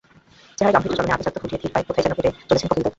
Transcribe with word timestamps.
চেহারায় 0.57 0.73
গাম্ভীর্য, 0.75 0.97
চলনে 0.99 1.15
আভিজাত্য 1.15 1.37
ফুটিয়ে 1.41 1.61
ধীর 1.61 1.71
পায়ে 1.73 1.87
কোথায় 1.87 2.03
যেন 2.05 2.13
হেঁটে 2.17 2.31
চলেছেন 2.49 2.67
কপিল 2.69 2.83
দেব। 2.83 2.89